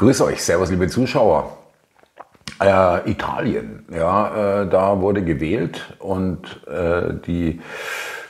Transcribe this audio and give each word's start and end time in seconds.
Grüß 0.00 0.22
euch, 0.22 0.42
Servus, 0.42 0.70
liebe 0.70 0.88
Zuschauer. 0.88 1.58
Äh, 2.58 3.10
Italien, 3.10 3.84
ja, 3.94 4.62
äh, 4.62 4.66
da 4.66 4.98
wurde 5.02 5.22
gewählt 5.22 5.94
und 5.98 6.66
äh, 6.66 7.12
die 7.26 7.60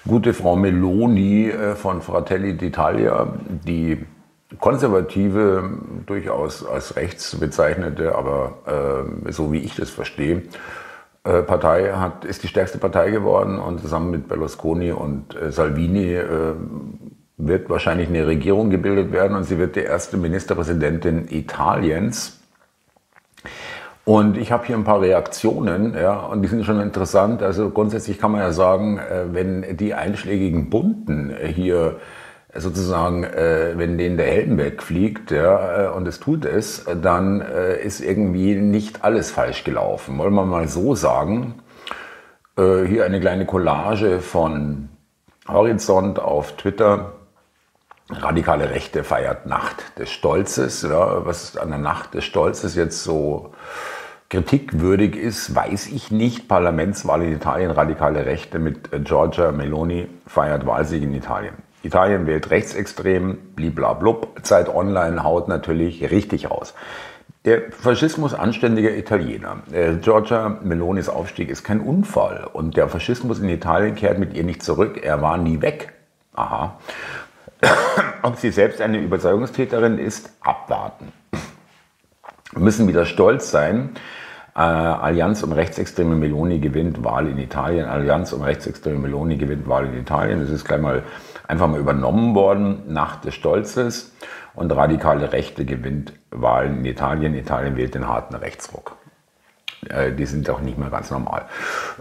gute 0.04 0.34
Frau 0.34 0.56
Meloni 0.56 1.48
äh, 1.48 1.76
von 1.76 2.02
Fratelli 2.02 2.54
d'Italia, 2.54 3.28
die 3.68 4.04
konservative, 4.58 5.70
durchaus 6.06 6.66
als 6.66 6.96
rechts 6.96 7.38
bezeichnete, 7.38 8.16
aber 8.16 9.14
äh, 9.28 9.30
so 9.30 9.52
wie 9.52 9.60
ich 9.60 9.76
das 9.76 9.90
verstehe, 9.90 10.42
äh, 11.22 11.42
Partei 11.42 11.92
hat, 11.92 12.24
ist 12.24 12.42
die 12.42 12.48
stärkste 12.48 12.78
Partei 12.78 13.12
geworden 13.12 13.60
und 13.60 13.80
zusammen 13.80 14.10
mit 14.10 14.26
Berlusconi 14.26 14.90
und 14.90 15.36
Salvini 15.50 16.18
wird 17.46 17.70
wahrscheinlich 17.70 18.08
eine 18.08 18.26
Regierung 18.26 18.70
gebildet 18.70 19.12
werden 19.12 19.36
und 19.36 19.44
sie 19.44 19.58
wird 19.58 19.76
die 19.76 19.80
erste 19.80 20.16
Ministerpräsidentin 20.16 21.28
Italiens. 21.30 22.40
Und 24.04 24.36
ich 24.38 24.50
habe 24.50 24.66
hier 24.66 24.76
ein 24.76 24.84
paar 24.84 25.02
Reaktionen, 25.02 25.94
ja, 25.94 26.18
und 26.18 26.42
die 26.42 26.48
sind 26.48 26.64
schon 26.64 26.80
interessant. 26.80 27.42
Also 27.42 27.70
grundsätzlich 27.70 28.18
kann 28.18 28.32
man 28.32 28.40
ja 28.40 28.50
sagen, 28.52 28.98
äh, 28.98 29.32
wenn 29.32 29.76
die 29.76 29.94
einschlägigen 29.94 30.70
Bunten 30.70 31.34
hier 31.54 31.96
sozusagen, 32.52 33.22
äh, 33.22 33.74
wenn 33.76 33.98
denen 33.98 34.16
der 34.16 34.26
Helm 34.26 34.58
wegfliegt, 34.58 35.30
ja, 35.30 35.86
äh, 35.86 35.90
und 35.90 36.08
es 36.08 36.18
tut 36.18 36.44
es, 36.44 36.86
dann 37.00 37.40
ist 37.40 38.00
irgendwie 38.00 38.56
nicht 38.56 39.04
alles 39.04 39.30
falsch 39.30 39.64
gelaufen. 39.64 40.18
Wollen 40.18 40.34
wir 40.34 40.44
mal 40.44 40.66
so 40.66 40.94
sagen. 40.94 41.54
Hier 42.56 43.04
eine 43.04 43.20
kleine 43.20 43.46
Collage 43.46 44.20
von 44.20 44.88
Horizont 45.48 46.18
auf 46.18 46.56
Twitter. 46.56 47.12
Radikale 48.12 48.70
Rechte 48.70 49.04
feiert 49.04 49.46
Nacht 49.46 49.98
des 49.98 50.10
Stolzes. 50.10 50.82
Ja, 50.82 51.24
was 51.24 51.56
an 51.56 51.70
der 51.70 51.78
Nacht 51.78 52.14
des 52.14 52.24
Stolzes 52.24 52.74
jetzt 52.74 53.02
so 53.02 53.52
kritikwürdig 54.28 55.16
ist, 55.16 55.54
weiß 55.54 55.88
ich 55.88 56.10
nicht. 56.10 56.48
Parlamentswahl 56.48 57.22
in 57.22 57.32
Italien, 57.32 57.70
radikale 57.70 58.26
Rechte 58.26 58.58
mit 58.58 58.92
äh, 58.92 59.00
Giorgia 59.00 59.52
Meloni 59.52 60.08
feiert 60.26 60.66
Wahlsieg 60.66 61.02
in 61.02 61.14
Italien. 61.14 61.54
Italien 61.82 62.26
wählt 62.26 62.50
rechtsextrem, 62.50 63.38
bliblablub. 63.56 64.40
Zeit 64.42 64.68
Online 64.68 65.24
haut 65.24 65.48
natürlich 65.48 66.10
richtig 66.10 66.50
aus. 66.50 66.74
Der 67.46 67.72
Faschismus 67.72 68.34
anständiger 68.34 68.94
Italiener. 68.94 69.62
Äh, 69.72 69.94
Giorgia 69.96 70.60
Melonis 70.62 71.08
Aufstieg 71.08 71.48
ist 71.48 71.64
kein 71.64 71.80
Unfall 71.80 72.46
und 72.52 72.76
der 72.76 72.88
Faschismus 72.88 73.40
in 73.40 73.48
Italien 73.48 73.94
kehrt 73.94 74.18
mit 74.18 74.34
ihr 74.34 74.44
nicht 74.44 74.62
zurück. 74.62 75.00
Er 75.02 75.22
war 75.22 75.38
nie 75.38 75.62
weg. 75.62 75.92
Aha. 76.34 76.78
Ob 78.22 78.36
sie 78.36 78.50
selbst 78.50 78.80
eine 78.80 78.98
Überzeugungstäterin 78.98 79.98
ist, 79.98 80.30
abwarten. 80.40 81.12
Wir 82.52 82.62
müssen 82.62 82.88
wieder 82.88 83.04
stolz 83.04 83.50
sein, 83.50 83.90
äh, 84.54 84.60
Allianz 84.60 85.42
um 85.42 85.52
rechtsextreme 85.52 86.16
Meloni 86.16 86.58
gewinnt 86.58 87.04
Wahl 87.04 87.28
in 87.28 87.38
Italien. 87.38 87.86
Allianz 87.86 88.32
um 88.32 88.42
rechtsextreme 88.42 88.98
Meloni 88.98 89.36
gewinnt 89.36 89.68
Wahl 89.68 89.86
in 89.86 89.94
Italien. 89.94 90.40
Das 90.40 90.50
ist 90.50 90.64
gleich 90.64 90.80
mal 90.80 91.04
einfach 91.46 91.68
mal 91.68 91.80
übernommen 91.80 92.34
worden, 92.34 92.92
Nacht 92.92 93.24
des 93.24 93.34
Stolzes. 93.34 94.12
Und 94.54 94.72
radikale 94.72 95.32
Rechte 95.32 95.64
gewinnt 95.64 96.12
Wahlen 96.30 96.78
in 96.78 96.84
Italien. 96.84 97.34
Italien 97.34 97.76
wählt 97.76 97.94
den 97.94 98.08
harten 98.08 98.34
Rechtsruck. 98.34 98.96
Äh, 99.88 100.12
die 100.12 100.26
sind 100.26 100.48
auch 100.50 100.60
nicht 100.60 100.78
mehr 100.78 100.90
ganz 100.90 101.10
normal. 101.10 101.46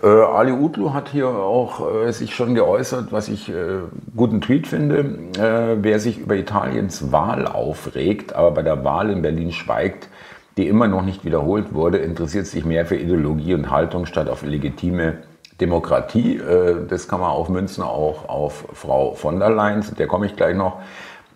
Äh, 0.04 0.08
Ali 0.08 0.52
Utlu 0.52 0.94
hat 0.94 1.10
hier 1.10 1.30
auch 1.30 2.06
äh, 2.06 2.12
sich 2.12 2.36
schon 2.36 2.56
geäußert, 2.56 3.12
was 3.12 3.30
ich 3.30 3.50
äh, 3.50 3.80
guten 4.16 4.42
Tweet 4.42 4.68
finde. 4.68 5.00
Äh, 5.38 5.78
wer 5.82 6.00
sich 6.00 6.20
über 6.20 6.36
Italiens 6.36 7.12
Wahl 7.12 7.48
aufregt, 7.48 8.36
aber 8.36 8.52
bei 8.52 8.64
der 8.64 8.84
Wahl 8.84 9.10
in 9.10 9.22
Berlin 9.22 9.52
schweigt, 9.52 10.10
die 10.58 10.68
immer 10.68 10.88
noch 10.88 11.04
nicht 11.04 11.24
wiederholt 11.24 11.74
wurde, 11.74 12.00
interessiert 12.00 12.48
sich 12.48 12.66
mehr 12.66 12.86
für 12.86 12.98
Ideologie 12.98 13.54
und 13.54 13.72
Haltung 13.72 14.06
statt 14.06 14.28
auf 14.28 14.44
legitime 14.44 15.20
Demokratie. 15.62 16.38
Äh, 16.38 16.86
das 16.88 17.08
kann 17.08 17.22
man 17.22 17.30
aufmünzen 17.30 17.84
auch 17.84 18.28
auf 18.28 18.66
Frau 18.74 19.14
von 19.14 19.40
der 19.40 19.52
Leyen, 19.52 19.84
zu 19.84 19.96
der 19.96 20.08
komme 20.08 20.26
ich 20.26 20.36
gleich 20.36 20.56
noch. 20.56 20.82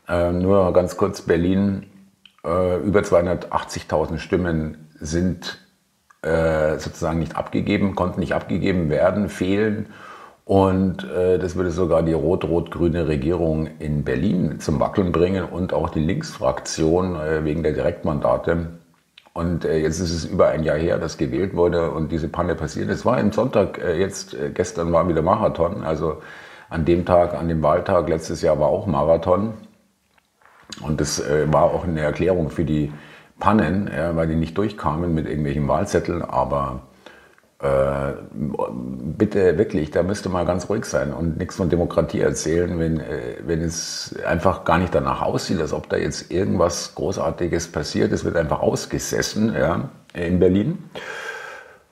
Nur 0.10 0.74
ganz 0.74 0.98
kurz, 0.98 1.22
Berlin, 1.22 1.86
über 2.44 3.00
280.000 3.00 4.18
Stimmen 4.18 4.90
sind 5.00 5.63
sozusagen 6.24 7.20
nicht 7.20 7.36
abgegeben, 7.36 7.96
konnten 7.96 8.22
nicht 8.22 8.34
abgegeben 8.34 8.90
werden, 8.90 9.28
fehlen. 9.28 9.88
Und 10.46 11.06
das 11.06 11.56
würde 11.56 11.72
sogar 11.72 12.02
die 12.02 12.14
rot-rot-grüne 12.14 13.10
Regierung 13.10 13.68
in 13.80 14.06
Berlin 14.06 14.60
zum 14.60 14.80
Wackeln 14.80 15.12
bringen 15.12 15.44
und 15.44 15.74
auch 15.74 15.90
die 15.90 16.00
Linksfraktion 16.00 17.18
wegen 17.44 17.62
der 17.62 17.74
Direktmandate 17.74 18.70
und 19.34 19.66
äh, 19.66 19.78
jetzt 19.80 20.00
ist 20.00 20.12
es 20.12 20.26
über 20.26 20.50
ein 20.50 20.64
Jahr 20.64 20.78
her, 20.78 21.00
dass 21.00 21.18
gewählt 21.18 21.56
wurde 21.56 21.90
und 21.92 22.12
diese 22.12 22.28
Panne 22.28 22.56
passiert. 22.56 22.90
Es 22.90 23.04
war 23.04 23.18
am 23.18 23.32
Sonntag, 23.32 23.80
äh, 23.80 23.98
jetzt 23.98 24.36
äh, 24.36 24.52
gestern 24.52 24.92
war 24.94 25.08
wieder 25.10 25.24
Marathon. 25.24 25.84
Also 25.84 26.22
an 26.70 26.86
dem 26.86 27.06
Tag, 27.06 27.34
an 27.34 27.48
dem 27.48 27.64
Wahltag 27.64 28.08
letztes 28.10 28.44
Jahr 28.44 28.60
war 28.60 28.68
auch 28.68 28.86
Marathon. 28.86 29.56
Und 30.82 31.02
das 31.02 31.20
äh, 31.20 31.52
war 31.52 31.64
auch 31.64 31.84
eine 31.84 32.02
Erklärung 32.02 32.52
für 32.52 32.64
die 32.64 32.94
Pannen, 33.40 33.90
ja, 33.96 34.16
weil 34.16 34.28
die 34.28 34.36
nicht 34.36 34.58
durchkamen 34.58 35.14
mit 35.14 35.28
irgendwelchen 35.28 35.68
Wahlzetteln. 35.68 36.22
Aber 36.22 36.82
äh, 37.60 38.14
bitte 38.34 39.58
wirklich, 39.58 39.92
da 39.92 40.04
müsste 40.04 40.30
mal 40.30 40.46
ganz 40.46 40.70
ruhig 40.70 40.86
sein 40.86 41.14
und 41.14 41.38
nichts 41.38 41.56
von 41.56 41.70
Demokratie 41.70 42.20
erzählen, 42.20 42.78
wenn, 42.78 43.00
äh, 43.00 43.38
wenn 43.46 43.62
es 43.62 44.16
einfach 44.26 44.66
gar 44.66 44.78
nicht 44.78 44.94
danach 44.94 45.22
aussieht, 45.22 45.62
als 45.62 45.72
ob 45.72 45.88
da 45.90 45.98
jetzt 45.98 46.32
irgendwas 46.32 46.94
Großartiges 46.96 47.72
passiert. 47.72 48.12
Es 48.12 48.26
wird 48.26 48.36
einfach 48.36 48.60
ausgesessen 48.60 49.54
ja, 49.54 49.90
in 50.14 50.40
Berlin. 50.40 50.90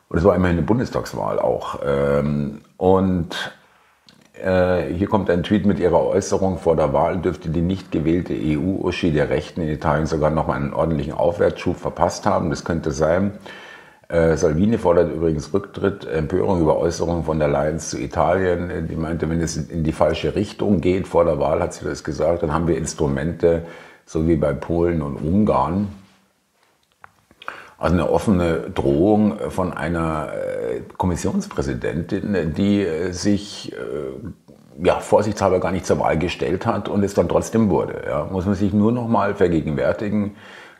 Und 0.09 0.17
es 0.17 0.25
war 0.25 0.35
immerhin 0.35 0.57
eine 0.57 0.65
Bundestagswahl 0.65 1.39
auch. 1.39 1.79
Ähm, 1.85 2.61
und 2.75 3.53
hier 4.33 5.07
kommt 5.07 5.29
ein 5.29 5.43
Tweet 5.43 5.65
mit 5.65 5.77
ihrer 5.77 6.03
Äußerung, 6.03 6.57
vor 6.57 6.75
der 6.75 6.93
Wahl 6.93 7.17
dürfte 7.17 7.49
die 7.49 7.61
nicht 7.61 7.91
gewählte 7.91 8.33
EU-Uschi 8.33 9.11
der 9.11 9.29
Rechten 9.29 9.61
in 9.61 9.69
Italien 9.69 10.07
sogar 10.07 10.31
noch 10.31 10.47
mal 10.47 10.55
einen 10.55 10.73
ordentlichen 10.73 11.13
Aufwärtsschub 11.13 11.77
verpasst 11.77 12.25
haben. 12.25 12.49
Das 12.49 12.63
könnte 12.63 12.91
sein. 12.91 13.33
Äh, 14.11 14.35
Salvini 14.35 14.77
fordert 14.77 15.13
übrigens 15.13 15.53
Rücktritt, 15.53 16.05
Empörung 16.05 16.59
über 16.59 16.77
Äußerungen 16.77 17.23
von 17.23 17.39
der 17.39 17.47
Lions 17.47 17.89
zu 17.89 17.97
Italien. 17.97 18.87
Die 18.89 18.97
meinte, 18.97 19.29
wenn 19.29 19.39
es 19.39 19.55
in 19.55 19.85
die 19.85 19.93
falsche 19.93 20.35
Richtung 20.35 20.81
geht, 20.81 21.07
vor 21.07 21.23
der 21.23 21.39
Wahl 21.39 21.61
hat 21.61 21.73
sie 21.73 21.85
das 21.85 22.03
gesagt, 22.03 22.43
dann 22.43 22.53
haben 22.53 22.67
wir 22.67 22.77
Instrumente, 22.77 23.63
so 24.05 24.27
wie 24.27 24.35
bei 24.35 24.51
Polen 24.53 25.01
und 25.01 25.15
Ungarn. 25.15 25.87
Also 27.81 27.95
eine 27.95 28.09
offene 28.09 28.69
Drohung 28.69 29.39
von 29.49 29.73
einer 29.73 30.29
äh, 30.33 30.81
Kommissionspräsidentin, 30.97 32.53
die 32.55 32.83
äh, 32.83 33.11
sich 33.11 33.73
ja, 34.81 34.99
vorsichtshalber 34.99 35.59
gar 35.59 35.71
nicht 35.71 35.85
zur 35.85 35.99
Wahl 35.99 36.17
gestellt 36.17 36.65
hat 36.65 36.89
und 36.89 37.03
es 37.03 37.13
dann 37.13 37.29
trotzdem 37.29 37.69
wurde. 37.69 38.03
Ja. 38.05 38.25
Muss 38.25 38.45
man 38.45 38.55
sich 38.55 38.73
nur 38.73 38.91
noch 38.91 39.07
mal 39.07 39.35
vergegenwärtigen. 39.35 40.35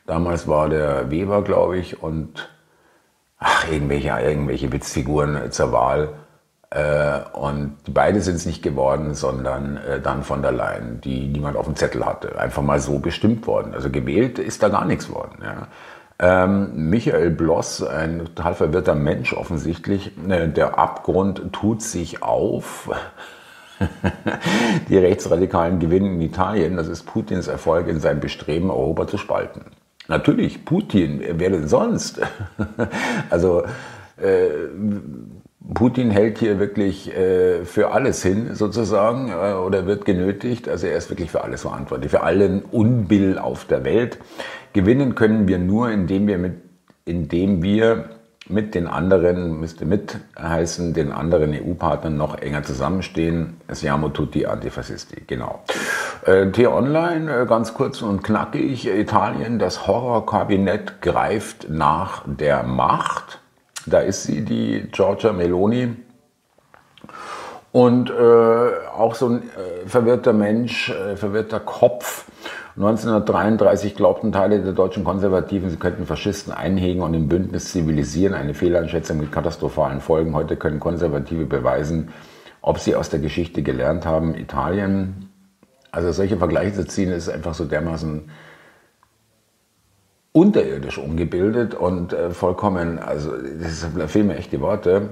Damals 0.06 0.48
war 0.48 0.70
der 0.70 1.12
Weber, 1.12 1.44
glaube 1.44 1.78
ich, 1.78 2.02
und 2.02 2.50
ach, 3.38 3.72
irgendwelche, 3.72 4.10
irgendwelche 4.10 4.72
Witzfiguren 4.72 5.52
zur 5.52 5.72
Wahl. 5.72 6.10
Äh, 6.70 7.20
und 7.34 7.78
beide 7.94 8.22
sind 8.22 8.36
es 8.36 8.46
nicht 8.46 8.64
geworden, 8.64 9.14
sondern 9.14 9.78
äh, 9.78 10.00
dann 10.00 10.24
von 10.24 10.42
der 10.42 10.52
Leyen, 10.52 11.02
die 11.02 11.28
niemand 11.28 11.58
auf 11.58 11.66
dem 11.66 11.76
Zettel 11.76 12.06
hatte. 12.06 12.40
Einfach 12.40 12.62
mal 12.62 12.80
so 12.80 13.00
bestimmt 13.00 13.46
worden. 13.46 13.74
Also 13.74 13.90
gewählt 13.90 14.40
ist 14.40 14.64
da 14.64 14.70
gar 14.70 14.86
nichts 14.86 15.10
worden. 15.10 15.40
Ja. 15.44 15.68
Ähm, 16.24 16.90
Michael 16.92 17.32
Bloss, 17.32 17.82
ein 17.82 18.20
total 18.20 18.54
verwirrter 18.54 18.94
Mensch 18.94 19.34
offensichtlich. 19.34 20.12
Äh, 20.30 20.50
der 20.50 20.78
Abgrund 20.78 21.52
tut 21.52 21.82
sich 21.82 22.22
auf. 22.22 22.92
die 24.90 24.97
Rechtsradikalen 24.97 25.79
gewinnen 25.79 26.14
in 26.14 26.22
Italien. 26.22 26.78
Das 26.78 26.88
ist 26.88 27.08
Putins 27.08 27.47
Erfolg 27.47 27.88
in 27.88 28.00
seinem 28.00 28.20
Bestreben, 28.20 28.70
Europa 28.70 29.08
zu 29.08 29.18
spalten. 29.18 29.66
Natürlich, 30.08 30.64
Putin, 30.64 31.23
wer 31.38 31.50
denn 31.50 31.68
sonst? 31.68 32.22
also 33.32 33.64
äh, 34.18 34.50
Putin 35.73 36.09
hält 36.09 36.40
hier 36.40 36.59
wirklich 36.59 37.16
äh, 37.16 37.66
für 37.66 37.91
alles 37.91 38.23
hin, 38.23 38.55
sozusagen, 38.55 39.29
äh, 39.29 39.53
oder 39.53 39.85
wird 39.85 40.05
genötigt. 40.05 40.67
Also 40.67 40.87
er 40.87 40.97
ist 40.97 41.09
wirklich 41.09 41.31
für 41.31 41.43
alles 41.43 41.61
verantwortlich, 41.61 42.11
für 42.11 42.23
allen 42.23 42.63
Unbill 42.63 43.37
auf 43.37 43.66
der 43.66 43.84
Welt. 43.85 44.17
Gewinnen 44.73 45.16
können 45.16 45.47
wir 45.47 45.59
nur, 45.59 45.91
indem 45.91 46.28
wir 46.28 46.37
mit, 46.37 46.53
indem 47.05 47.61
wir 47.61 48.09
mit 48.49 48.75
den 48.75 48.87
anderen, 48.87 49.59
müsste 49.59 49.85
mit 49.85 50.17
heißen, 50.37 50.93
den 50.93 51.11
anderen 51.11 51.53
EU-Partnern 51.53 52.17
noch 52.17 52.37
enger 52.37 52.63
zusammenstehen. 52.63 53.58
Siamo 53.69 54.09
tutti 54.09 54.46
antifascisti, 54.46 55.23
genau. 55.28 55.63
Äh, 56.25 56.52
T-Online, 56.52 57.43
äh, 57.43 57.46
ganz 57.46 57.73
kurz 57.73 58.02
und 58.02 58.23
knackig. 58.23 58.87
Italien, 58.87 59.59
das 59.59 59.87
Horrorkabinett 59.87 61.02
greift 61.02 61.69
nach 61.69 62.23
der 62.25 62.63
Macht. 62.63 63.41
Da 63.86 64.00
ist 64.00 64.24
sie, 64.24 64.44
die 64.44 64.88
Giorgia 64.92 65.34
Meloni. 65.34 65.96
und 67.72 68.10
äh, 68.10 68.70
auch 68.98 69.16
so 69.16 69.30
ein 69.30 69.44
äh, 69.44 69.88
verwirrter 69.88 70.34
Mensch, 70.34 70.90
äh, 70.90 71.16
verwirrter 71.16 71.60
Kopf. 71.60 72.26
1933 72.76 73.96
glaubten 73.96 74.32
Teile 74.32 74.62
der 74.62 74.72
deutschen 74.72 75.04
Konservativen, 75.04 75.70
sie 75.70 75.76
könnten 75.76 76.06
Faschisten 76.06 76.54
einhegen 76.54 77.02
und 77.02 77.14
im 77.14 77.28
Bündnis 77.28 77.72
zivilisieren, 77.72 78.34
eine 78.34 78.54
Fehleinschätzung 78.54 79.18
mit 79.18 79.32
katastrophalen 79.32 80.00
Folgen. 80.00 80.36
Heute 80.36 80.56
können 80.56 80.80
Konservative 80.80 81.46
beweisen, 81.46 82.14
ob 82.62 82.80
sie 82.80 82.96
aus 82.96 83.10
der 83.10 83.20
Geschichte 83.20 83.62
gelernt 83.62 84.06
haben. 84.06 84.36
Italien, 84.36 85.30
also 85.92 86.12
solche 86.14 86.38
Vergleiche 86.38 86.74
zu 86.74 86.88
ziehen, 86.88 87.12
ist 87.12 87.28
einfach 87.30 87.54
so 87.54 87.66
dermaßen 87.66 88.30
unterirdisch 90.34 90.98
umgebildet 90.98 91.76
und 91.76 92.14
äh, 92.14 92.32
vollkommen, 92.32 93.00
also 93.00 93.32
das 93.60 93.86
fehlen 94.12 94.28
mir 94.28 94.38
echt 94.38 94.52
die 94.52 94.62
Worte. 94.62 95.10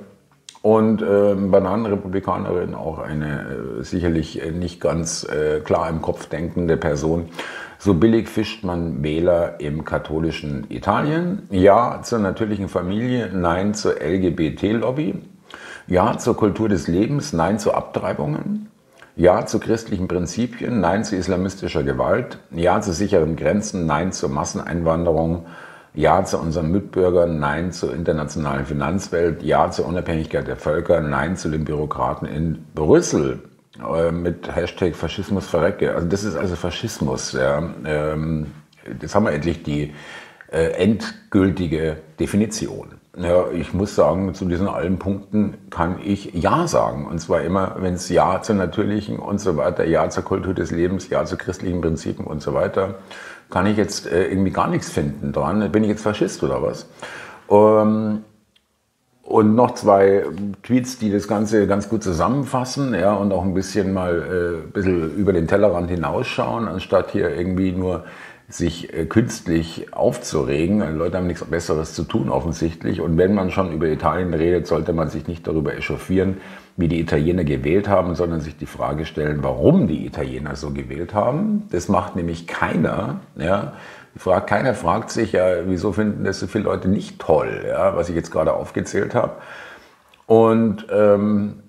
Und 0.61 1.01
äh, 1.01 1.35
Bananenrepublikanerin, 1.35 2.75
auch 2.75 2.99
eine 2.99 3.79
äh, 3.79 3.83
sicherlich 3.83 4.41
nicht 4.51 4.81
ganz 4.81 5.23
äh, 5.23 5.61
klar 5.61 5.89
im 5.89 6.01
Kopf 6.01 6.25
denkende 6.27 6.75
Person. 6.75 7.29
So 7.77 7.93
billig 7.93 8.27
fischt 8.27 8.65
man 8.65 9.01
Wähler 9.01 9.61
im 9.61 9.85
katholischen 9.85 10.65
Italien. 10.69 11.43
Ja 11.49 12.01
zur 12.03 12.19
natürlichen 12.19 12.67
Familie, 12.67 13.29
nein 13.33 13.73
zur 13.73 14.01
LGBT-Lobby. 14.01 15.21
Ja 15.87 16.17
zur 16.17 16.35
Kultur 16.35 16.67
des 16.67 16.89
Lebens, 16.89 17.31
nein 17.31 17.57
zu 17.57 17.73
Abtreibungen. 17.73 18.68
Ja 19.19 19.45
zu 19.45 19.59
christlichen 19.59 20.07
Prinzipien, 20.07 20.79
Nein 20.79 21.03
zu 21.03 21.17
islamistischer 21.17 21.83
Gewalt. 21.83 22.37
Ja 22.51 22.79
zu 22.79 22.93
sicheren 22.93 23.35
Grenzen, 23.35 23.85
Nein 23.85 24.13
zur 24.13 24.29
Masseneinwanderung. 24.29 25.45
Ja 25.93 26.23
zu 26.23 26.37
unseren 26.37 26.71
Mitbürgern, 26.71 27.37
Nein 27.37 27.73
zur 27.73 27.93
internationalen 27.93 28.65
Finanzwelt. 28.65 29.43
Ja 29.43 29.71
zur 29.71 29.87
Unabhängigkeit 29.87 30.47
der 30.47 30.55
Völker, 30.55 31.01
Nein 31.01 31.35
zu 31.35 31.49
den 31.49 31.65
Bürokraten 31.65 32.29
in 32.29 32.63
Brüssel 32.73 33.43
äh, 33.93 34.09
mit 34.13 34.55
Hashtag 34.55 34.95
Faschismus 34.95 35.47
verrecke. 35.47 35.93
Also 35.93 36.07
das 36.07 36.23
ist 36.23 36.37
also 36.37 36.55
Faschismus. 36.55 37.33
Ja. 37.33 37.61
Ähm, 37.83 38.53
jetzt 39.01 39.15
haben 39.15 39.25
wir 39.25 39.33
endlich 39.33 39.63
die 39.63 39.93
äh, 40.49 40.69
endgültige 40.81 41.97
Definition. 42.21 42.98
Ja, 43.21 43.51
ich 43.51 43.73
muss 43.73 43.95
sagen, 43.95 44.33
zu 44.33 44.45
diesen 44.45 44.69
allen 44.69 44.97
Punkten 44.97 45.57
kann 45.69 45.97
ich 46.01 46.33
Ja 46.35 46.67
sagen. 46.67 47.05
Und 47.05 47.19
zwar 47.19 47.41
immer, 47.41 47.75
wenn 47.79 47.95
es 47.95 48.07
Ja 48.07 48.41
zur 48.41 48.55
natürlichen 48.55 49.19
und 49.19 49.41
so 49.41 49.57
weiter, 49.57 49.85
Ja 49.85 50.09
zur 50.09 50.23
Kultur 50.23 50.53
des 50.53 50.71
Lebens, 50.71 51.09
Ja 51.09 51.25
zu 51.25 51.35
christlichen 51.35 51.81
Prinzipien 51.81 52.25
und 52.25 52.41
so 52.41 52.53
weiter, 52.53 52.95
kann 53.49 53.65
ich 53.65 53.75
jetzt 53.75 54.07
äh, 54.07 54.27
irgendwie 54.27 54.51
gar 54.51 54.69
nichts 54.69 54.89
finden 54.89 55.33
dran. 55.33 55.69
Bin 55.69 55.83
ich 55.83 55.89
jetzt 55.89 56.03
Faschist 56.03 56.43
oder 56.43 56.61
was? 56.63 56.87
Ähm, 57.49 58.23
und 59.23 59.53
noch 59.53 59.75
zwei 59.75 60.23
Tweets, 60.63 60.97
die 60.97 61.11
das 61.11 61.27
Ganze 61.27 61.67
ganz 61.67 61.89
gut 61.89 62.03
zusammenfassen, 62.03 62.93
ja, 62.93 63.13
und 63.13 63.33
auch 63.33 63.43
ein 63.43 63.53
bisschen 63.53 63.91
mal 63.93 64.15
äh, 64.15 64.65
ein 64.65 64.71
bisschen 64.71 65.17
über 65.17 65.33
den 65.33 65.45
Tellerrand 65.45 65.89
hinausschauen, 65.89 66.69
anstatt 66.69 67.11
hier 67.11 67.35
irgendwie 67.35 67.73
nur 67.73 68.05
sich 68.49 68.93
äh, 68.93 69.05
künstlich 69.05 69.93
aufzuregen. 69.93 70.79
Die 70.79 70.97
Leute 70.97 71.17
haben 71.17 71.27
nichts 71.27 71.45
Besseres 71.45 71.93
zu 71.93 72.03
tun 72.03 72.29
offensichtlich. 72.29 72.99
Und 72.99 73.17
wenn 73.17 73.33
man 73.35 73.51
schon 73.51 73.71
über 73.71 73.87
Italien 73.87 74.33
redet, 74.33 74.65
sollte 74.65 74.91
man 74.91 75.09
sich 75.09 75.27
nicht 75.27 75.47
darüber 75.47 75.75
echauffieren, 75.75 76.37
wie 76.75 76.87
die 76.87 76.99
Italiener 76.99 77.43
gewählt 77.43 77.87
haben, 77.87 78.15
sondern 78.15 78.41
sich 78.41 78.57
die 78.57 78.65
Frage 78.65 79.05
stellen, 79.05 79.43
warum 79.43 79.87
die 79.87 80.05
Italiener 80.05 80.55
so 80.55 80.71
gewählt 80.71 81.13
haben. 81.13 81.67
Das 81.71 81.89
macht 81.89 82.15
nämlich 82.15 82.47
keiner. 82.47 83.19
Ja. 83.37 83.73
Fragt, 84.17 84.47
keiner 84.47 84.73
fragt 84.73 85.11
sich 85.11 85.33
ja, 85.33 85.67
wieso 85.67 85.93
finden 85.93 86.23
das 86.23 86.39
so 86.39 86.47
viele 86.47 86.63
Leute 86.63 86.89
nicht 86.89 87.19
toll, 87.19 87.65
ja, 87.67 87.95
was 87.95 88.09
ich 88.09 88.15
jetzt 88.15 88.31
gerade 88.31 88.53
aufgezählt 88.53 89.13
habe. 89.13 89.33
Und 90.25 90.87
ähm, 90.91 91.63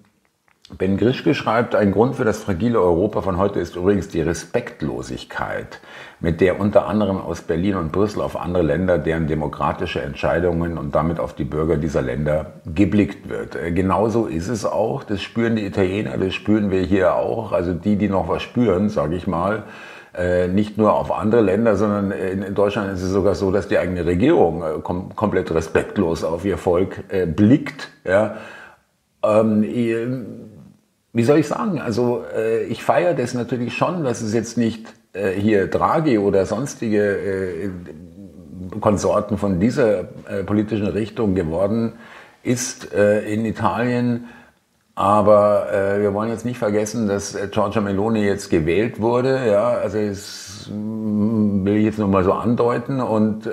Ben 0.79 0.97
Grischke 0.97 1.35
schreibt, 1.35 1.75
ein 1.75 1.91
Grund 1.91 2.15
für 2.15 2.25
das 2.25 2.45
fragile 2.45 2.81
Europa 2.81 3.23
von 3.23 3.39
heute 3.39 3.59
ist 3.59 3.75
übrigens 3.75 4.09
die 4.09 4.23
Respektlosigkeit, 4.23 5.81
mit 6.21 6.41
der 6.41 6.61
unter 6.61 6.87
anderem 6.87 7.21
aus 7.21 7.43
Berlin 7.43 7.75
und 7.75 7.91
Brüssel 7.91 8.23
auf 8.23 8.41
andere 8.41 8.63
Länder, 8.63 8.97
deren 8.99 9.27
demokratische 9.27 10.01
Entscheidungen 10.01 10.79
und 10.79 10.95
damit 10.95 11.19
auf 11.19 11.35
die 11.35 11.45
Bürger 11.45 11.77
dieser 11.77 12.03
Länder 12.03 12.53
geblickt 12.73 13.29
wird. 13.29 13.57
Äh, 13.57 13.73
genauso 13.73 14.27
ist 14.27 14.49
es 14.49 14.65
auch, 14.65 15.03
das 15.03 15.21
spüren 15.23 15.57
die 15.57 15.67
Italiener, 15.67 16.17
das 16.17 16.35
spüren 16.35 16.71
wir 16.71 16.83
hier 16.83 17.17
auch, 17.17 17.51
also 17.51 17.75
die, 17.75 17.97
die 17.97 18.09
noch 18.09 18.29
was 18.29 18.43
spüren, 18.43 18.89
sage 18.89 19.17
ich 19.17 19.27
mal, 19.27 19.65
äh, 20.17 20.47
nicht 20.47 20.79
nur 20.79 20.95
auf 20.95 21.11
andere 21.11 21.41
Länder, 21.41 21.75
sondern 21.75 22.13
in 22.13 22.55
Deutschland 22.55 22.93
ist 22.93 23.03
es 23.03 23.11
sogar 23.11 23.35
so, 23.35 23.51
dass 23.51 23.67
die 23.67 23.79
eigene 23.79 24.07
Regierung 24.07 24.63
äh, 24.63 24.81
kom 24.83 25.17
komplett 25.17 25.53
respektlos 25.53 26.23
auf 26.23 26.45
ihr 26.45 26.59
Volk 26.59 27.03
blickt. 27.35 27.91
Ja. 28.05 28.37
Ähm, 29.23 29.65
wie 31.13 31.25
soll 31.25 31.39
ich 31.39 31.49
sagen? 31.49 31.81
Also 31.81 32.25
äh, 32.37 32.65
ich 32.65 32.85
feiere 32.85 33.15
das 33.15 33.35
natürlich 33.35 33.77
schon, 33.77 34.05
dass 34.05 34.21
es 34.21 34.33
jetzt 34.33 34.57
nicht 34.57 34.87
äh, 35.13 35.33
hier 35.33 35.67
Draghi 35.67 36.19
oder 36.19 36.47
sonstige 36.47 37.17
äh, 37.17 37.71
Konsorten 38.81 39.39
von 39.39 39.59
dieser 39.59 40.01
äh, 40.01 40.45
politischen 40.45 40.87
Richtung 40.87 41.35
geworden 41.35 41.95
ist 42.43 42.93
äh, 42.95 43.23
in 43.33 43.45
Italien. 43.45 44.27
Aber 44.95 45.73
äh, 45.73 46.01
wir 46.01 46.13
wollen 46.15 46.31
jetzt 46.31 46.45
nicht 46.45 46.59
vergessen, 46.59 47.09
dass 47.09 47.37
Giorgia 47.51 47.81
Meloni 47.81 48.23
jetzt 48.23 48.51
gewählt 48.51 49.01
wurde. 49.01 49.47
Ja, 49.51 49.71
also 49.71 49.99
das 49.99 50.71
will 50.71 51.77
ich 51.77 51.85
jetzt 51.85 51.99
nur 51.99 52.09
mal 52.09 52.23
so 52.23 52.33
andeuten. 52.33 53.01
Und 53.01 53.51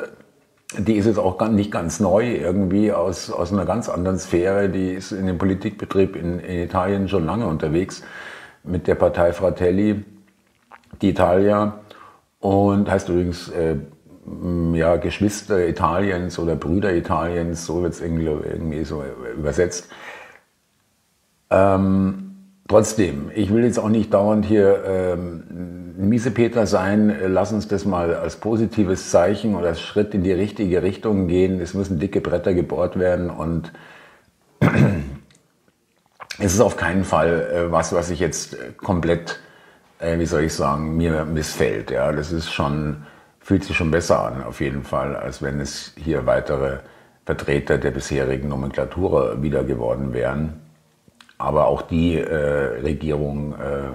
die 0.78 0.96
ist 0.96 1.06
jetzt 1.06 1.20
auch 1.20 1.40
nicht 1.50 1.72
ganz 1.72 2.00
neu, 2.00 2.36
irgendwie 2.36 2.92
aus, 2.92 3.32
aus 3.32 3.52
einer 3.52 3.66
ganz 3.66 3.90
anderen 3.90 4.20
Sphäre. 4.20 4.70
Die 4.70 4.94
ist 4.94 5.12
in 5.12 5.28
dem 5.28 5.38
Politikbetrieb 5.38 6.16
in, 6.16 6.40
in 6.40 6.60
Italien 6.60 7.08
schon 7.08 7.26
lange 7.26 7.48
unterwegs 7.48 8.04
mit 8.64 8.88
der 8.88 8.96
Partei 8.96 9.34
Fratelli 9.34 10.04
d'Italia 11.02 11.74
und 12.40 12.90
heißt 12.90 13.10
übrigens 13.10 13.50
äh, 13.50 13.78
ja, 14.74 14.98
Geschwister 14.98 15.68
Italiens 15.68 16.38
oder 16.38 16.56
Brüder 16.56 16.94
Italiens, 16.94 17.66
so 17.66 17.82
wird 17.82 17.94
es 17.94 18.02
irgendwie, 18.02 18.26
irgendwie 18.26 18.84
so 18.84 19.04
übersetzt. 19.38 19.90
Ähm, 21.50 22.27
Trotzdem, 22.68 23.32
ich 23.34 23.54
will 23.54 23.64
jetzt 23.64 23.80
auch 23.80 23.88
nicht 23.88 24.14
dauernd 24.14 24.46
hier 24.46 24.84
ähm, 24.86 25.96
Miesepeter 25.98 26.68
sein. 26.68 27.16
Lass 27.28 27.54
uns 27.54 27.70
das 27.70 27.86
mal 27.86 28.14
als 28.14 28.36
positives 28.36 29.10
Zeichen 29.10 29.56
oder 29.56 29.70
als 29.70 29.80
Schritt 29.80 30.14
in 30.14 30.24
die 30.24 30.34
richtige 30.34 30.84
Richtung 30.84 31.28
gehen. 31.28 31.62
Es 31.62 31.74
müssen 31.74 31.98
dicke 31.98 32.20
Bretter 32.20 32.54
gebohrt 32.54 33.00
werden 33.00 33.30
und 33.30 33.72
es 36.40 36.54
ist 36.54 36.60
auf 36.60 36.76
keinen 36.76 37.06
Fall 37.06 37.50
äh, 37.54 37.72
was, 37.72 37.94
was 37.94 38.10
ich 38.10 38.20
jetzt 38.20 38.58
komplett, 38.78 39.40
äh, 40.00 40.20
wie 40.20 40.26
soll 40.26 40.44
ich 40.44 40.54
sagen, 40.54 40.98
mir 40.98 41.24
missfällt. 41.24 41.90
Ja, 41.90 42.12
das 42.12 42.34
ist 42.34 42.52
schon, 42.52 43.04
fühlt 43.40 43.64
sich 43.64 43.78
schon 43.78 43.92
besser 43.92 44.26
an, 44.26 44.44
auf 44.44 44.60
jeden 44.60 44.84
Fall, 44.84 45.16
als 45.16 45.42
wenn 45.42 45.62
es 45.62 45.94
hier 45.96 46.26
weitere 46.26 46.80
Vertreter 47.26 47.78
der 47.78 47.92
bisherigen 47.92 48.50
Nomenklatur 48.50 49.42
wieder 49.42 49.64
geworden 49.64 50.12
wären. 50.12 50.67
Aber 51.38 51.68
auch 51.68 51.82
die 51.84 52.16
äh, 52.16 52.82
Regierung 52.82 53.54
äh, 53.56 53.90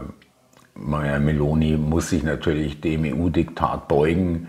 Meloni 0.75 1.76
muss 1.76 2.11
sich 2.11 2.22
natürlich 2.22 2.80
dem 2.80 3.04
EU-Diktat 3.04 3.88
beugen. 3.88 4.49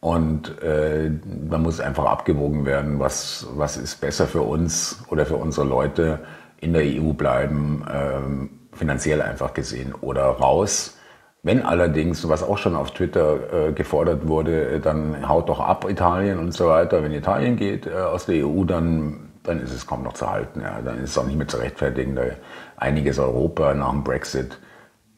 Und 0.00 0.62
äh, 0.62 1.10
man 1.48 1.62
muss 1.62 1.80
einfach 1.80 2.06
abgewogen 2.06 2.64
werden, 2.64 2.98
was, 2.98 3.46
was 3.54 3.76
ist 3.76 4.00
besser 4.00 4.26
für 4.26 4.42
uns 4.42 5.04
oder 5.10 5.26
für 5.26 5.36
unsere 5.36 5.66
Leute 5.66 6.20
in 6.60 6.72
der 6.72 6.82
EU 6.84 7.12
bleiben, 7.12 7.84
äh, 7.86 8.76
finanziell 8.76 9.20
einfach 9.20 9.52
gesehen, 9.52 9.94
oder 10.00 10.24
raus. 10.24 10.96
Wenn 11.42 11.62
allerdings, 11.62 12.28
was 12.28 12.42
auch 12.42 12.58
schon 12.58 12.76
auf 12.76 12.92
Twitter 12.92 13.68
äh, 13.68 13.72
gefordert 13.72 14.28
wurde, 14.28 14.80
dann 14.80 15.28
haut 15.28 15.48
doch 15.48 15.60
ab 15.60 15.86
Italien 15.88 16.38
und 16.38 16.52
so 16.52 16.68
weiter. 16.68 17.02
Wenn 17.02 17.12
Italien 17.12 17.56
geht 17.56 17.86
äh, 17.86 17.92
aus 17.92 18.26
der 18.26 18.46
EU, 18.46 18.64
dann 18.64 19.29
dann 19.42 19.60
ist 19.60 19.72
es 19.72 19.86
kaum 19.86 20.02
noch 20.02 20.14
zu 20.14 20.30
halten. 20.30 20.60
Ja. 20.60 20.80
Dann 20.82 20.98
ist 20.98 21.10
es 21.10 21.18
auch 21.18 21.26
nicht 21.26 21.36
mehr 21.36 21.48
zu 21.48 21.58
rechtfertigen. 21.58 22.14
Da 22.16 22.22
einiges 22.76 23.18
Europa 23.18 23.74
nach 23.74 23.90
dem 23.90 24.04
Brexit 24.04 24.58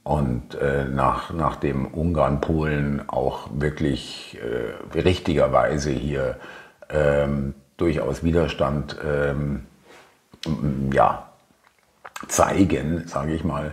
und 0.05 0.55
äh, 0.57 0.85
nach, 0.85 1.33
nachdem 1.33 1.87
Ungarn, 1.87 2.41
Polen 2.41 3.09
auch 3.09 3.49
wirklich 3.53 4.39
äh, 4.41 4.99
richtigerweise 4.99 5.91
hier 5.91 6.37
ähm, 6.89 7.55
durchaus 7.77 8.25
Widerstand 8.25 8.97
ähm, 9.05 9.67
ja, 10.93 11.29
zeigen, 12.29 13.07
sage 13.07 13.35
ich 13.35 13.45
mal, 13.45 13.73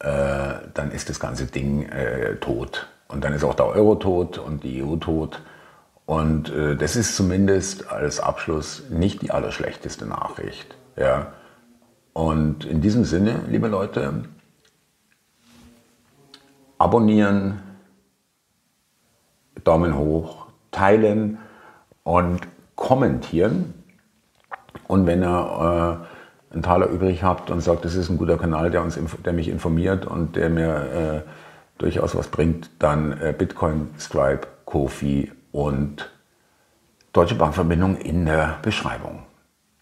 äh, 0.00 0.68
dann 0.74 0.90
ist 0.90 1.08
das 1.08 1.20
ganze 1.20 1.46
Ding 1.46 1.88
äh, 1.88 2.36
tot. 2.36 2.88
Und 3.08 3.24
dann 3.24 3.32
ist 3.34 3.44
auch 3.44 3.54
der 3.54 3.66
Euro 3.66 3.94
tot 3.94 4.38
und 4.38 4.64
die 4.64 4.82
EU 4.82 4.96
tot. 4.96 5.42
Und 6.12 6.50
äh, 6.50 6.76
das 6.76 6.94
ist 6.94 7.16
zumindest 7.16 7.90
als 7.90 8.20
Abschluss 8.20 8.82
nicht 8.90 9.22
die 9.22 9.30
allerschlechteste 9.30 10.04
Nachricht. 10.04 10.76
Ja. 10.94 11.32
Und 12.12 12.66
in 12.66 12.82
diesem 12.82 13.06
Sinne, 13.06 13.40
liebe 13.48 13.66
Leute, 13.66 14.24
abonnieren, 16.76 17.62
Daumen 19.64 19.96
hoch, 19.96 20.48
teilen 20.70 21.38
und 22.02 22.40
kommentieren. 22.76 23.72
Und 24.88 25.06
wenn 25.06 25.22
ihr 25.22 26.06
einen 26.50 26.62
Taler 26.62 26.88
übrig 26.88 27.22
habt 27.22 27.50
und 27.50 27.62
sagt, 27.62 27.86
das 27.86 27.94
ist 27.94 28.10
ein 28.10 28.18
guter 28.18 28.36
Kanal, 28.36 28.70
der, 28.70 28.82
uns, 28.82 29.00
der 29.24 29.32
mich 29.32 29.48
informiert 29.48 30.04
und 30.04 30.36
der 30.36 30.50
mir 30.50 31.24
äh, 31.24 31.30
durchaus 31.78 32.14
was 32.14 32.28
bringt, 32.28 32.68
dann 32.80 33.18
äh, 33.18 33.32
Bitcoin, 33.32 33.88
Stripe, 33.98 34.46
Kofi 34.66 35.32
und 35.52 36.10
Deutsche 37.12 37.34
Bankverbindung 37.34 37.96
in 37.96 38.24
der 38.24 38.58
Beschreibung. 38.62 39.22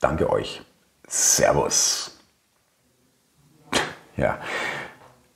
Danke 0.01 0.29
euch. 0.31 0.63
Servus. 1.07 2.19
ja. 4.17 4.39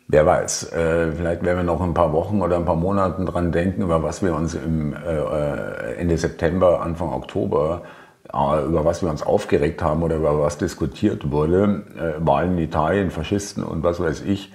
Wer 0.07 0.27
weiß, 0.27 0.73
äh, 0.73 1.13
vielleicht 1.13 1.43
werden 1.43 1.59
wir 1.59 1.65
noch 1.65 1.81
ein 1.81 1.95
paar 1.95 2.13
Wochen 2.13 2.43
oder 2.43 2.57
ein 2.57 2.67
paar 2.67 2.77
Monaten 2.77 3.25
dran 3.25 3.53
denken, 3.53 3.83
über 3.83 4.03
was 4.03 4.23
wir 4.23 4.35
uns 4.35 4.55
im 4.55 4.93
äh, 4.93 5.95
Ende 5.95 6.19
September, 6.19 6.83
Anfang 6.83 7.13
Oktober, 7.13 7.83
äh, 8.31 8.65
über 8.67 8.85
was 8.85 9.03
wir 9.03 9.09
uns 9.09 9.23
aufgeregt 9.23 9.83
haben 9.83 10.03
oder 10.03 10.17
über 10.17 10.39
was 10.39 10.59
diskutiert 10.59 11.31
wurde. 11.31 11.85
Wahlen 12.19 12.59
in 12.59 12.65
Italien, 12.65 13.11
Faschisten 13.11 13.65
und 13.65 13.83
was 13.83 13.99
weiß 13.99 14.23
ich. 14.23 14.53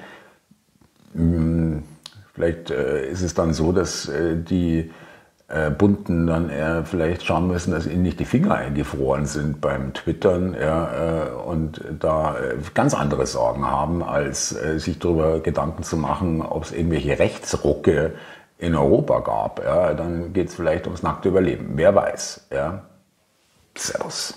Hm, 1.13 1.83
vielleicht 2.33 2.69
ist 2.69 3.23
es 3.23 3.33
dann 3.33 3.53
so, 3.53 3.71
dass 3.71 4.09
die 4.13 4.91
äh, 5.49 5.71
Bunten 5.71 6.27
dann 6.27 6.49
eher 6.49 6.85
vielleicht 6.85 7.25
schauen 7.25 7.47
müssen, 7.47 7.71
dass 7.71 7.87
ihnen 7.87 8.03
nicht 8.03 8.19
die 8.19 8.25
Finger 8.25 8.55
eingefroren 8.55 9.25
sind 9.25 9.61
beim 9.61 9.93
Twittern 9.93 10.55
ja, 10.59 11.25
äh, 11.25 11.29
und 11.31 11.83
da 11.99 12.37
äh, 12.37 12.55
ganz 12.73 12.93
andere 12.93 13.25
Sorgen 13.25 13.65
haben, 13.65 14.03
als 14.03 14.55
äh, 14.55 14.79
sich 14.79 14.99
darüber 14.99 15.39
Gedanken 15.39 15.83
zu 15.83 15.97
machen, 15.97 16.41
ob 16.41 16.63
es 16.63 16.71
irgendwelche 16.71 17.17
Rechtsrucke 17.17 18.13
in 18.59 18.75
Europa 18.75 19.19
gab. 19.19 19.63
Ja, 19.63 19.93
dann 19.93 20.33
geht 20.33 20.49
es 20.49 20.55
vielleicht 20.55 20.85
ums 20.85 21.01
nackte 21.01 21.29
Überleben. 21.29 21.71
Wer 21.75 21.95
weiß. 21.95 22.47
Ja. 22.51 22.83
Servus. 23.75 24.35